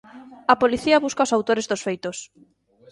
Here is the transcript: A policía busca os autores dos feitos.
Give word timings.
A 0.53 0.55
policía 0.61 1.03
busca 1.05 1.25
os 1.25 1.35
autores 1.37 1.65
dos 1.67 1.83
feitos. 1.87 2.17